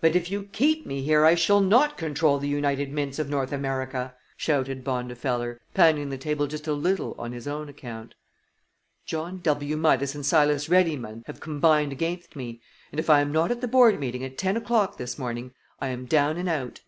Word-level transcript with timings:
"But 0.00 0.16
if 0.16 0.28
you 0.28 0.42
keep 0.42 0.84
me 0.86 1.02
here 1.02 1.24
I 1.24 1.36
shall 1.36 1.60
not 1.60 1.96
control 1.96 2.40
the 2.40 2.48
United 2.48 2.90
Mints 2.90 3.20
of 3.20 3.28
North 3.30 3.52
America!" 3.52 4.16
shouted 4.36 4.82
Bondifeller, 4.82 5.60
pounding 5.72 6.10
the 6.10 6.18
table 6.18 6.48
just 6.48 6.66
a 6.66 6.72
little 6.72 7.14
on 7.16 7.30
his 7.30 7.46
own 7.46 7.68
account. 7.68 8.16
"John 9.04 9.38
W. 9.42 9.76
Midas 9.76 10.16
and 10.16 10.26
Silas 10.26 10.66
Reddymun 10.68 11.22
have 11.28 11.38
combined 11.38 11.92
against 11.92 12.34
me, 12.34 12.60
and 12.90 12.98
if 12.98 13.08
I 13.08 13.20
am 13.20 13.30
not 13.30 13.52
at 13.52 13.60
the 13.60 13.68
board 13.68 14.00
meeting 14.00 14.24
at 14.24 14.36
ten 14.36 14.56
o'clock 14.56 14.96
this 14.96 15.16
morning 15.16 15.54
I 15.78 15.90
am 15.90 16.06
down 16.06 16.38
and 16.38 16.48
out." 16.48 16.80